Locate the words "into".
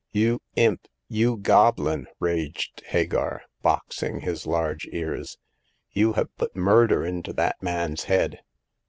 7.05-7.33